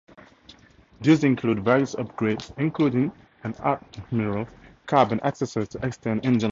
[1.01, 3.11] These include various upgrades including
[3.43, 4.47] and Admiral
[4.87, 6.39] Cab and accessories to extend engine like.